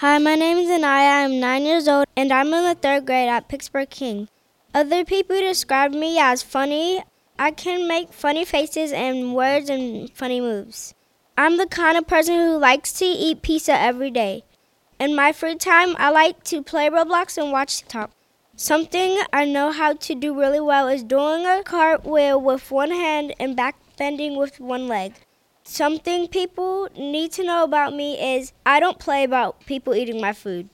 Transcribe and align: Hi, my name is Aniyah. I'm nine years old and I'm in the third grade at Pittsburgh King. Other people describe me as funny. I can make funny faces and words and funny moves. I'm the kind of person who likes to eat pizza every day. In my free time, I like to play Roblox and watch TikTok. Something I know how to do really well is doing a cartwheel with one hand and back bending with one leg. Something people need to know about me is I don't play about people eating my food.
Hi, 0.00 0.16
my 0.16 0.34
name 0.34 0.56
is 0.56 0.70
Aniyah. 0.70 1.24
I'm 1.24 1.40
nine 1.40 1.66
years 1.66 1.86
old 1.86 2.06
and 2.16 2.32
I'm 2.32 2.54
in 2.54 2.64
the 2.64 2.74
third 2.74 3.04
grade 3.04 3.28
at 3.28 3.48
Pittsburgh 3.48 3.90
King. 3.90 4.30
Other 4.72 5.04
people 5.04 5.38
describe 5.38 5.92
me 5.92 6.18
as 6.18 6.42
funny. 6.42 7.02
I 7.38 7.50
can 7.50 7.86
make 7.86 8.10
funny 8.10 8.46
faces 8.46 8.92
and 8.92 9.34
words 9.34 9.68
and 9.68 10.08
funny 10.16 10.40
moves. 10.40 10.94
I'm 11.36 11.58
the 11.58 11.66
kind 11.66 11.98
of 11.98 12.06
person 12.06 12.36
who 12.36 12.56
likes 12.56 12.94
to 12.94 13.04
eat 13.04 13.42
pizza 13.42 13.78
every 13.78 14.10
day. 14.10 14.44
In 14.98 15.14
my 15.14 15.32
free 15.32 15.56
time, 15.56 15.94
I 15.98 16.08
like 16.08 16.44
to 16.44 16.62
play 16.62 16.88
Roblox 16.88 17.36
and 17.36 17.52
watch 17.52 17.80
TikTok. 17.80 18.10
Something 18.56 19.18
I 19.34 19.44
know 19.44 19.70
how 19.70 19.92
to 19.92 20.14
do 20.14 20.32
really 20.32 20.60
well 20.60 20.88
is 20.88 21.02
doing 21.02 21.44
a 21.44 21.62
cartwheel 21.62 22.40
with 22.40 22.70
one 22.70 22.90
hand 22.90 23.34
and 23.38 23.54
back 23.54 23.76
bending 23.98 24.36
with 24.36 24.60
one 24.60 24.88
leg. 24.88 25.12
Something 25.64 26.26
people 26.28 26.88
need 26.96 27.32
to 27.32 27.44
know 27.44 27.64
about 27.64 27.94
me 27.94 28.36
is 28.36 28.52
I 28.66 28.80
don't 28.80 28.98
play 28.98 29.24
about 29.24 29.64
people 29.66 29.94
eating 29.94 30.20
my 30.20 30.32
food. 30.32 30.68